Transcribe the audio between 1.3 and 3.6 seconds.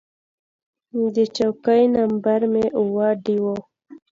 چوکۍ نمبر مې اووه ډي و.